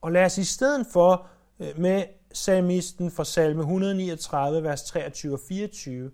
[0.00, 1.28] Og lad os i stedet for
[1.60, 6.10] øh, med salmisten fra salme 139, vers 23 og 24,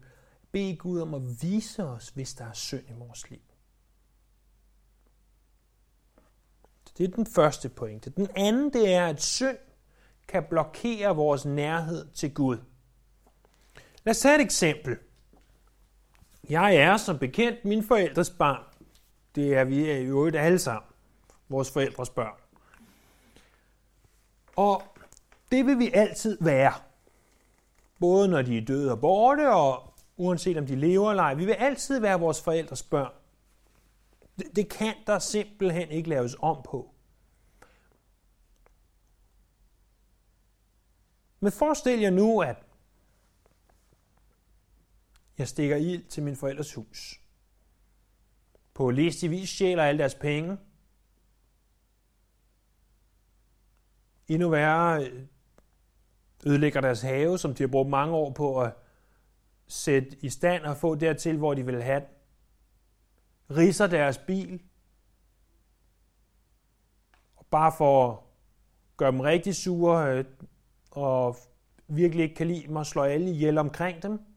[0.53, 3.40] bede Gud om at vise os, hvis der er synd i vores liv.
[6.99, 8.11] Det er den første pointe.
[8.11, 9.59] Den anden, det er, at synd
[10.29, 12.59] kan blokere vores nærhed til Gud.
[14.04, 14.98] Lad os tage et eksempel.
[16.48, 18.64] Jeg er som bekendt min forældres barn.
[19.34, 20.92] Det er vi i øvrigt alle sammen.
[21.48, 22.34] Vores forældres børn.
[24.56, 24.82] Og
[25.50, 26.72] det vil vi altid være.
[28.00, 31.34] Både når de er døde og borte, og uanset om de lever eller ej.
[31.34, 33.12] Vi vil altid være vores forældres børn.
[34.38, 36.94] Det, det kan der simpelthen ikke laves om på.
[41.40, 42.56] Men forestil jer nu, at
[45.42, 47.20] jeg stikker ild til min forældres hus.
[48.74, 50.59] På listig vis stjæler alle deres penge.
[54.28, 55.26] Endnu værre øh,
[56.46, 58.72] ødelægger deres have, som de har brugt mange år på at
[59.66, 62.09] sætte i stand og få dertil, hvor de vil have den.
[63.57, 64.62] Riser deres bil.
[67.37, 68.18] Og bare for at
[68.96, 70.24] gøre dem rigtig sure, øh,
[70.90, 71.37] og
[71.88, 74.32] virkelig ikke kan lide mig, slår alle ihjel omkring dem.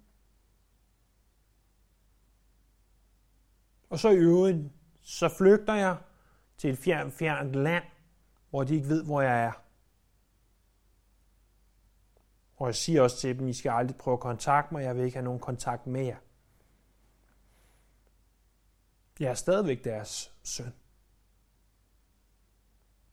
[3.95, 4.57] Og så i øvrigt,
[5.01, 5.97] så flygter jeg
[6.57, 7.83] til et fjern, fjernt land,
[8.49, 9.51] hvor de ikke ved, hvor jeg er.
[12.55, 15.05] Og jeg siger også til dem, I skal aldrig prøve at kontakte mig, jeg vil
[15.05, 16.17] ikke have nogen kontakt med jer.
[19.19, 20.73] Jeg er stadigvæk deres søn.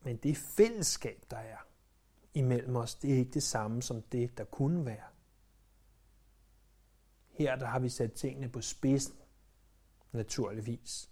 [0.00, 1.58] Men det fællesskab, der er,
[2.34, 5.08] imellem os, det er ikke det samme som det, der kunne være.
[7.30, 9.21] Her der har vi sat tingene på spidsen,
[10.12, 11.10] naturligvis.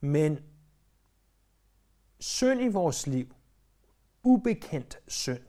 [0.00, 0.38] Men
[2.20, 3.34] synd i vores liv,
[4.22, 5.42] ubekendt synd,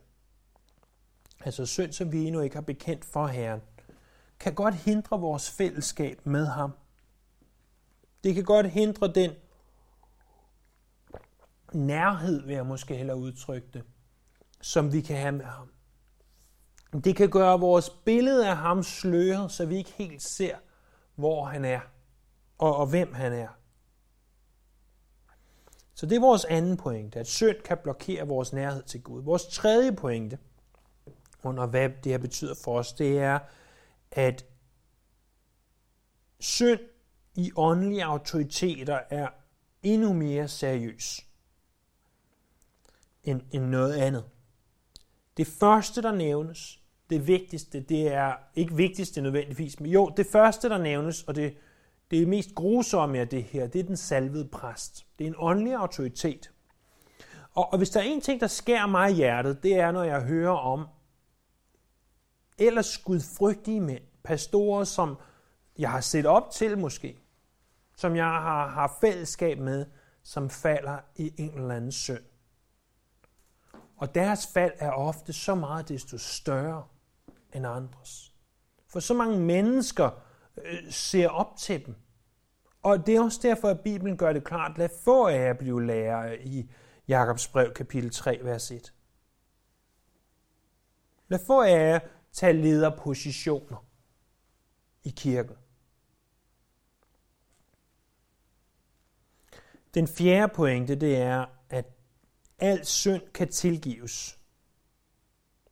[1.39, 3.61] altså synd, som vi endnu ikke har bekendt for Herren,
[4.39, 6.71] kan godt hindre vores fællesskab med ham.
[8.23, 9.31] Det kan godt hindre den
[11.73, 13.83] nærhed, vil jeg måske hellere udtrykke det,
[14.61, 15.69] som vi kan have med ham.
[17.03, 20.57] Det kan gøre vores billede af ham sløret, så vi ikke helt ser,
[21.15, 21.81] hvor han er
[22.63, 23.47] og, og hvem han er.
[25.93, 29.23] Så det er vores anden pointe, at synd kan blokere vores nærhed til Gud.
[29.23, 30.37] Vores tredje pointe,
[31.43, 33.39] under hvad det her betyder for os, det er,
[34.11, 34.45] at
[36.39, 36.79] synd
[37.35, 39.27] i åndelige autoriteter er
[39.83, 41.25] endnu mere seriøs
[43.23, 44.25] end, end noget andet.
[45.37, 50.69] Det første, der nævnes, det vigtigste, det er ikke vigtigste nødvendigvis, men jo, det første,
[50.69, 51.57] der nævnes, og det,
[52.19, 55.05] det mest grusomme af det her, det er den salvede præst.
[55.19, 56.51] Det er en åndelig autoritet.
[57.53, 60.03] Og, og hvis der er en ting, der skærer mig i hjertet, det er, når
[60.03, 60.87] jeg hører om
[62.57, 65.17] ellers gudfrygtige mænd, pastorer, som
[65.77, 67.19] jeg har set op til måske,
[67.97, 69.85] som jeg har, har fællesskab med,
[70.23, 72.23] som falder i en eller anden synd.
[73.97, 76.83] Og deres fald er ofte så meget desto større
[77.53, 78.33] end andres.
[78.87, 80.09] For så mange mennesker
[80.57, 81.95] øh, ser op til dem.
[82.83, 85.85] Og det er også derfor, at Bibelen gør det klart, lad få af jer blive
[85.85, 86.69] lærer i
[87.07, 88.93] Jakobs brev kapitel 3, vers 1.
[91.27, 91.99] Lad få af jer
[92.31, 93.85] tage lederpositioner
[95.03, 95.55] i kirken.
[99.93, 101.85] Den fjerde pointe, det er, at
[102.59, 104.39] al synd kan tilgives,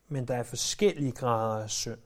[0.07, 1.99] men der er forskellige grader af synd.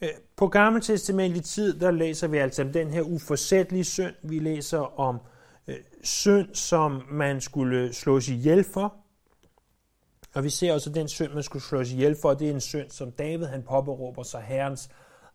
[0.00, 4.14] Øh, på gammeltestamentlig tid, der læser vi altså om den her uforsættelige synd.
[4.22, 5.18] Vi læser om
[5.66, 8.94] øh, synd, som man skulle slås ihjel for.
[10.34, 12.34] Og vi ser også den synd, man skulle slås ihjel for.
[12.34, 14.88] Det er en synd, som David han påberåber sig herrens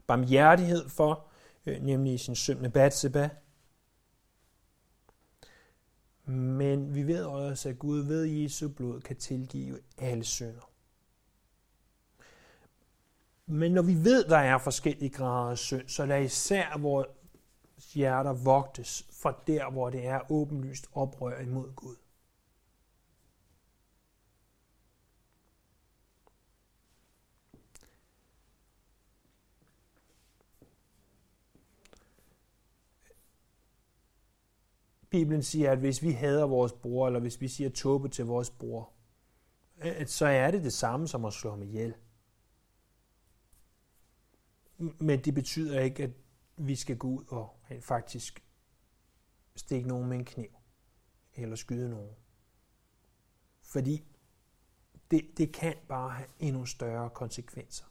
[0.08, 1.28] barmhjertighed for,
[1.66, 3.30] øh, nemlig sin synd med Batseba.
[6.26, 10.70] Men vi ved også, at Gud ved Jesu blod kan tilgive alle synder.
[13.52, 17.08] Men når vi ved, der er forskellige grader af synd, så lad især vores
[17.94, 21.96] hjerter vogtes fra der, hvor det er åbenlyst oprør imod Gud.
[35.10, 38.50] Bibelen siger, at hvis vi hader vores bror, eller hvis vi siger tåbe til vores
[38.50, 38.94] bror,
[40.06, 41.94] så er det det samme som at slå ham ihjel.
[44.80, 46.12] Men det betyder ikke, at
[46.58, 48.44] vi skal gå ud og faktisk
[49.56, 50.50] stikke nogen med en kniv,
[51.36, 52.16] eller skyde nogen.
[53.62, 54.04] Fordi
[55.12, 57.86] det, det kan bare have endnu større konsekvenser.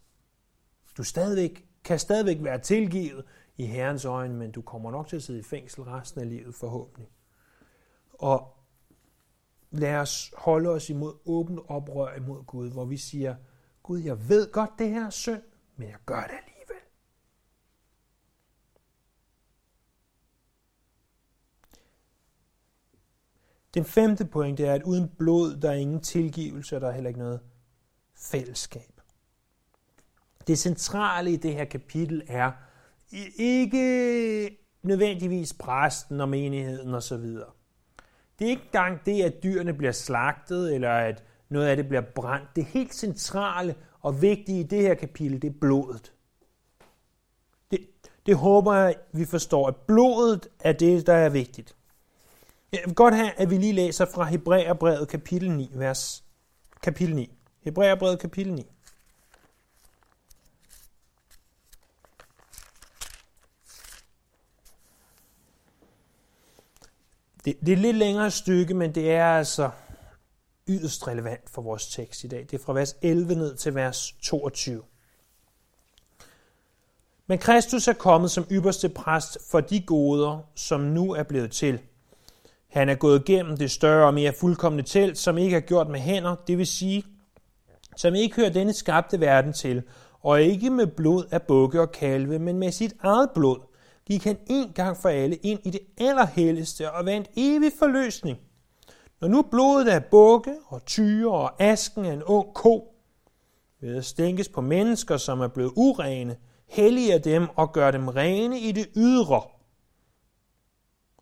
[0.97, 3.25] Du stadigvæk, kan stadigvæk være tilgivet
[3.57, 6.55] i Herrens øjne, men du kommer nok til at sidde i fængsel resten af livet
[6.55, 7.11] forhåbentlig.
[8.13, 8.57] Og
[9.71, 13.37] lad os holde os imod åbent oprør imod Gud, hvor vi siger,
[13.83, 15.43] Gud, jeg ved godt, det her er synd,
[15.77, 16.58] men jeg gør det alligevel.
[23.75, 27.09] Den femte pointe er, at uden blod, der er ingen tilgivelse, og der er heller
[27.09, 27.41] ikke noget
[28.17, 29.01] fællesskab.
[30.47, 32.53] Det centrale i det her kapitel er
[33.37, 37.25] ikke nødvendigvis præsten og menigheden osv.
[38.39, 42.03] Det er ikke engang det, at dyrene bliver slagtet, eller at noget af det bliver
[42.15, 42.57] brændt.
[42.57, 46.13] Det helt centrale og vigtige i det her kapitel, det er blodet.
[47.71, 47.81] Det,
[48.27, 51.77] det håber jeg, vi forstår, at blodet er det, der er vigtigt.
[52.73, 56.25] Jeg vil godt have, at vi lige læser fra Hebræerbrevet kapitel 9, vers
[56.83, 57.31] kapitel 9.
[57.61, 58.67] Hebræerbrevet kapitel 9.
[67.45, 69.71] Det, det er et lidt længere stykke, men det er altså
[70.69, 72.41] yderst relevant for vores tekst i dag.
[72.41, 74.83] Det er fra vers 11 ned til vers 22.
[77.27, 81.81] Men Kristus er kommet som ypperste præst for de goder, som nu er blevet til–
[82.69, 86.01] han er gået igennem det større og mere fuldkommende telt, som ikke er gjort med
[86.01, 87.05] hænder, det vil sige,
[87.97, 89.83] som ikke hører denne skabte verden til,
[90.21, 93.59] og ikke med blod af bukke og kalve, men med sit eget blod,
[94.07, 98.39] gik han en gang for alle ind i det allerhelligste og vandt evig forløsning.
[99.21, 102.95] Når nu blodet af bukke og tyre og asken af en ung ko,
[103.81, 106.37] ved at stænkes på mennesker, som er blevet urene,
[106.69, 109.43] helliger dem og gør dem rene i det ydre,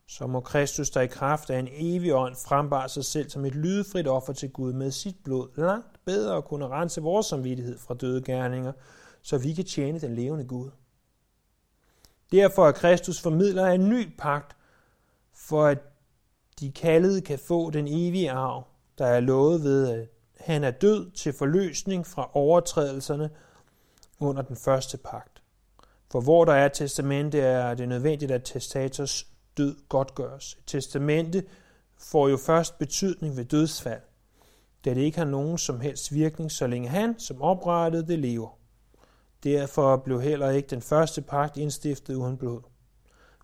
[0.09, 3.55] så må Kristus, der i kraft af en evig ånd frembare sig selv som et
[3.55, 7.95] lydfrit offer til Gud med sit blod, langt bedre at kunne rense vores samvittighed fra
[7.95, 8.73] døde gerninger,
[9.23, 10.71] så vi kan tjene den levende Gud.
[12.33, 14.57] Derfor er Kristus formidler af en ny pagt,
[15.35, 15.79] for at
[16.61, 18.67] de kaldede kan få den evige arv,
[18.99, 20.09] der er lovet ved, at
[20.41, 23.31] han er død til forløsning fra overtrædelserne
[24.19, 25.43] under den første pagt.
[26.11, 30.55] For hvor der er testamente, er det nødvendigt, at testators død godtgøres.
[30.59, 31.45] Et testamente
[31.99, 34.03] får jo først betydning ved dødsfald,
[34.85, 38.59] da det ikke har nogen som helst virkning, så længe han, som oprettede det, lever.
[39.45, 42.61] Derfor blev heller ikke den første pagt indstiftet uden blod.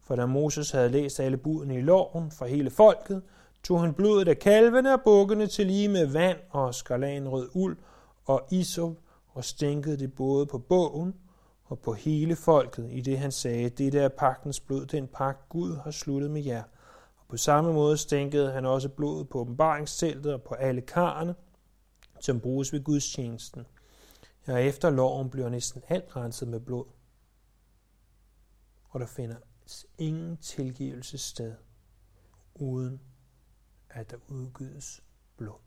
[0.03, 3.23] For da Moses havde læst alle budene i loven for hele folket,
[3.63, 7.77] tog han blodet af kalvene og bukkene til lige med vand og skarlanrød uld
[8.25, 8.93] og isop
[9.29, 11.15] og stænkede det både på bogen
[11.73, 15.77] og på hele folket, i det han sagde, det er pagtens blod, den pagt Gud
[15.77, 16.63] har sluttet med jer.
[17.19, 21.35] Og på samme måde stænkede han også blodet på åbenbaringsteltet og på alle karne,
[22.21, 23.67] som bruges ved gudstjenesten.
[24.47, 26.87] Ja, efter loven bliver næsten alt renset med blod.
[28.89, 29.37] Og der finder
[29.99, 31.55] ingen tilgivelse sted,
[32.55, 33.01] uden
[33.91, 35.03] at der udgives
[35.37, 35.61] blod.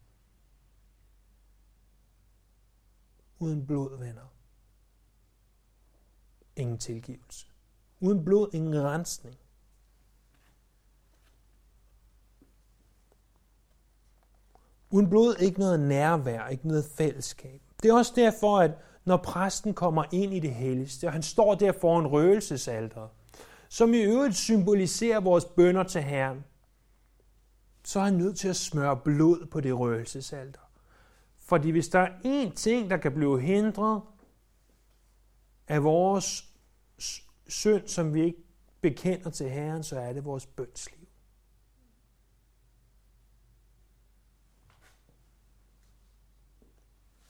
[3.39, 4.35] Uden blod, venner,
[6.56, 7.47] ingen tilgivelse.
[7.99, 9.36] Uden blod, ingen rensning.
[14.89, 17.62] Uden blod, ikke noget nærvær, ikke noget fællesskab.
[17.84, 18.72] Det er også derfor, at
[19.06, 23.10] når præsten kommer ind i det helligste, og han står der foran røgelsesalteret,
[23.70, 26.43] som i øvrigt symboliserer vores bønder til Herren,
[27.84, 30.62] så er han nødt til at smøre blod på det røgelsesalter.
[31.38, 34.01] Fordi hvis der er én ting, der kan blive hindret
[35.68, 36.53] af vores
[37.47, 38.43] synd, som vi ikke
[38.82, 41.07] bekender til Herren, så er det vores bønsliv.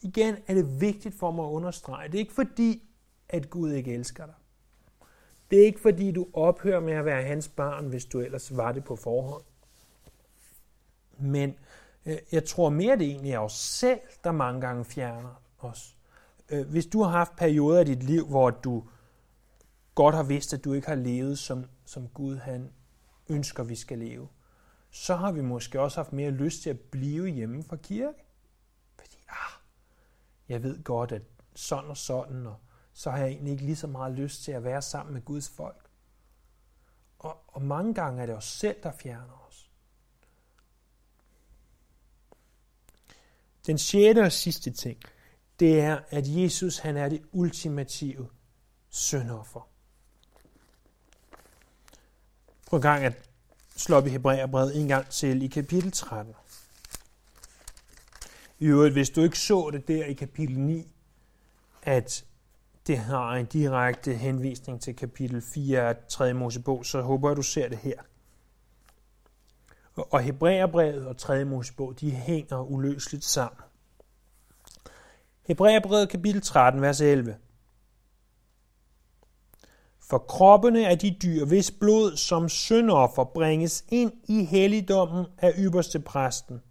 [0.01, 2.07] Igen er det vigtigt for mig at understrege.
[2.07, 2.89] Det er ikke fordi,
[3.29, 4.35] at Gud ikke elsker dig.
[5.51, 8.71] Det er ikke fordi, du ophører med at være hans barn, hvis du ellers var
[8.71, 9.43] det på forhånd.
[11.17, 11.55] Men
[12.05, 15.94] øh, jeg tror mere, det egentlig er os selv, der mange gange fjerner os.
[16.49, 18.83] Øh, hvis du har haft perioder i dit liv, hvor du
[19.95, 22.71] godt har vidst, at du ikke har levet, som, som Gud han
[23.29, 24.27] ønsker, vi skal leve,
[24.91, 28.23] så har vi måske også haft mere lyst til at blive hjemme fra kirke.
[28.99, 29.61] Fordi, ah,
[30.49, 31.21] jeg ved godt, at
[31.55, 32.55] sådan og sådan, og
[32.93, 35.49] så har jeg egentlig ikke lige så meget lyst til at være sammen med Guds
[35.49, 35.89] folk.
[37.19, 39.71] Og, og mange gange er det os selv, der fjerner os.
[43.67, 44.99] Den sjette og sidste ting,
[45.59, 48.29] det er, at Jesus han er det ultimative
[48.89, 49.69] syndoffer.
[52.65, 53.13] Prøv en gang at
[53.75, 56.33] slå op i Hebræerbrevet en gang til i kapitel 13.
[58.59, 60.93] I øvrigt, hvis du ikke så det der i kapitel 9,
[61.83, 62.25] at
[62.87, 66.33] det har en direkte henvisning til kapitel 4 af 3.
[66.33, 68.01] Mosebog, så håber jeg, du ser det her.
[69.95, 71.45] Og Hebræerbrevet og 3.
[71.45, 73.64] Mosebog, de hænger uløseligt sammen.
[75.47, 77.35] Hebræerbrevet kapitel 13, vers 11.
[79.99, 85.99] For kroppene af de dyr, hvis blod som syndoffer bringes ind i helligdommen af ypperste
[85.99, 86.61] præsten,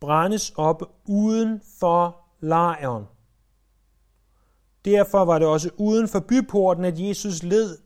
[0.00, 3.04] brændes op uden for lejren.
[4.84, 7.78] Derfor var det også uden for byporten, at Jesus led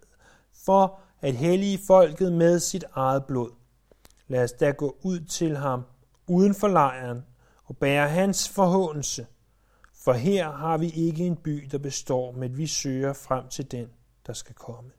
[0.65, 3.51] for at hellige folket med sit eget blod.
[4.29, 5.83] Lad os da gå ud til ham
[6.27, 7.23] uden for lejren
[7.65, 9.27] og bære hans forhåndelse.
[10.05, 13.89] For her har vi ikke en by, der består, men vi søger frem til den,
[14.27, 14.91] der skal komme.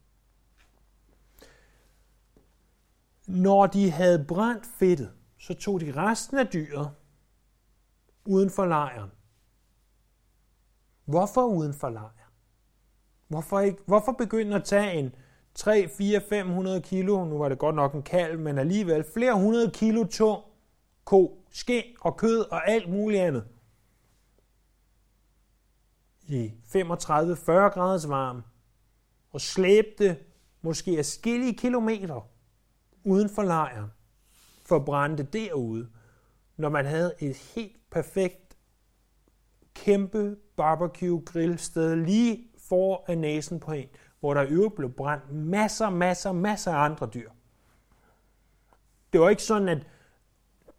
[3.27, 6.91] Når de havde brændt fedtet, så tog de resten af dyret
[8.25, 9.09] uden for lejren.
[11.05, 12.31] Hvorfor uden for lejr?
[13.27, 15.15] Hvorfor, ikke, hvorfor begynde at tage en
[15.55, 19.71] 3, 4, 500 kilo, nu var det godt nok en kalv, men alligevel flere hundrede
[19.71, 20.43] kilo tung
[21.05, 23.47] ko, skind og kød og alt muligt andet.
[26.31, 28.43] I 35-40 graders varme
[29.31, 30.17] og slæbte
[30.61, 32.29] måske afskillige kilometer
[33.03, 33.91] uden for lejren
[34.65, 35.89] for at brænde det derude,
[36.57, 38.57] når man havde et helt perfekt
[39.73, 43.87] kæmpe barbecue grillsted lige for af næsen på en,
[44.19, 47.29] hvor der øvrigt blev brændt masser, masser, masser af andre dyr.
[49.13, 49.87] Det var ikke sådan, at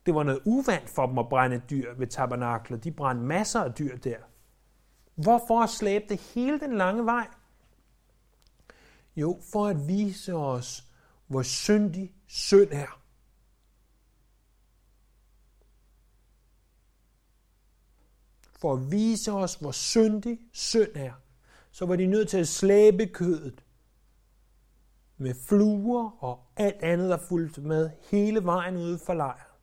[0.06, 2.76] det var noget uvandt for dem at brænde dyr ved tabernakler.
[2.76, 4.16] De brændte masser af dyr der.
[5.14, 7.28] Hvorfor slæbe det hele den lange vej?
[9.16, 10.84] Jo, for at vise os,
[11.26, 13.02] hvor syndig synd er.
[18.60, 21.12] For at vise os, hvor syndig synd er,
[21.70, 23.64] så var de nødt til at slæbe kødet
[25.16, 29.56] med fluer og alt andet, der fulgte med hele vejen ude for lejren,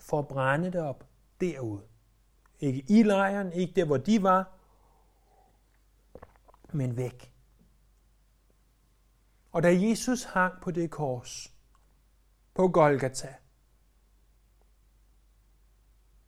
[0.00, 1.08] for at brænde det op
[1.40, 1.93] derude.
[2.64, 4.52] Ikke i lejren, ikke der, hvor de var,
[6.72, 7.32] men væk.
[9.52, 11.54] Og da Jesus hang på det kors,
[12.54, 13.34] på Golgata,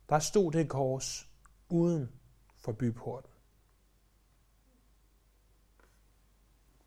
[0.09, 1.29] der stod det kors
[1.69, 2.11] uden
[2.57, 3.31] for byporten.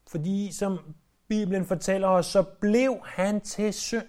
[0.07, 0.94] Fordi som
[1.28, 4.09] Bibelen fortæller os, så blev han til synd.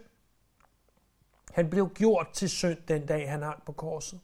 [1.52, 4.22] Han blev gjort til synd den dag, han hang på korset.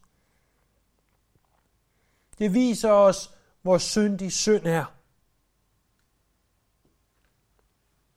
[2.40, 4.86] Det viser os, hvor syndig synd er.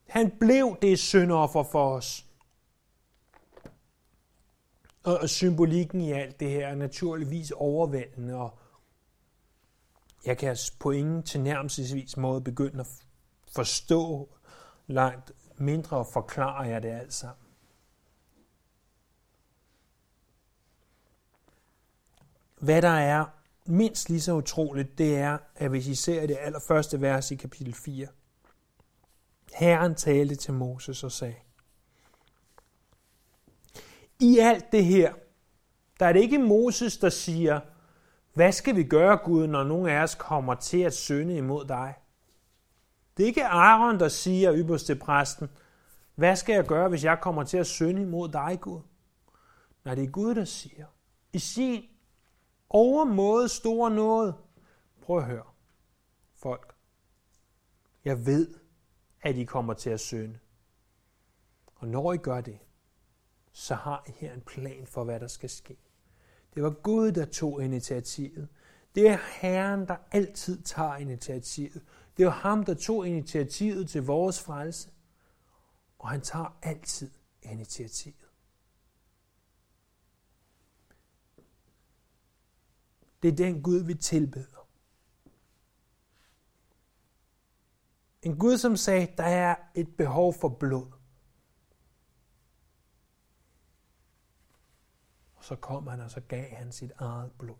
[0.08, 2.26] Han blev det syndoffer for os.
[5.02, 8.58] Og symbolikken i alt det her er naturligvis overvældende, og
[10.26, 12.86] jeg kan på ingen tilnærmelsesvis måde begynde at
[13.54, 14.28] forstå
[14.86, 17.46] langt mindre og forklare jeg det alt sammen.
[22.58, 23.39] Hvad der er
[23.70, 27.74] mindst lige så utroligt, det er, at hvis I ser det allerførste vers i kapitel
[27.74, 28.06] 4,
[29.54, 31.34] Herren talte til Moses og sagde,
[34.20, 35.12] i alt det her,
[36.00, 37.60] der er det ikke Moses, der siger,
[38.34, 41.94] hvad skal vi gøre, Gud, når nogen af os kommer til at synde imod dig?
[43.16, 45.48] Det er ikke Aaron, der siger ypperst til præsten,
[46.14, 48.80] hvad skal jeg gøre, hvis jeg kommer til at synde imod dig, Gud?
[49.84, 50.86] Nej, det er Gud, der siger,
[51.32, 51.84] i sin
[52.70, 54.34] overmåde store noget,
[55.02, 55.46] prøv at høre,
[56.34, 56.74] folk,
[58.04, 58.54] jeg ved,
[59.22, 60.38] at I kommer til at synde.
[61.74, 62.58] Og når I gør det,
[63.52, 65.76] så har I her en plan for, hvad der skal ske.
[66.54, 68.48] Det var Gud, der tog initiativet.
[68.94, 71.82] Det er Herren, der altid tager initiativet.
[72.16, 74.90] Det er ham, der tog initiativet til vores frelse.
[75.98, 77.10] Og han tager altid
[77.42, 78.29] initiativet.
[83.22, 84.68] Det er den Gud, vi tilbeder.
[88.22, 90.86] En Gud, som sagde, der er et behov for blod.
[95.34, 97.56] Og så kom han, og så gav han sit eget blod.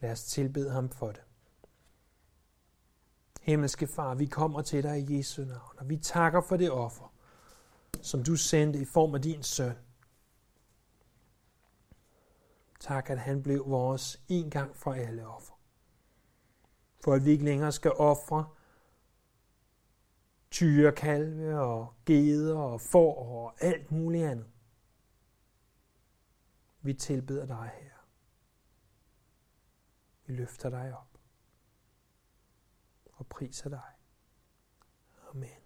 [0.00, 1.22] Lad os tilbede ham for det.
[3.42, 7.12] Himmelske Far, vi kommer til dig i Jesu navn, og vi takker for det offer,
[8.02, 9.76] som du sendte i form af din søn.
[12.80, 15.54] Tak, at han blev vores en gang for alle offer.
[17.04, 18.48] For at vi ikke længere skal ofre
[20.50, 24.50] tyrekalve og geder og får og alt muligt andet.
[26.80, 27.90] Vi tilbeder dig, her.
[30.26, 31.18] Vi løfter dig op
[33.12, 33.90] og priser dig.
[35.30, 35.65] Amen.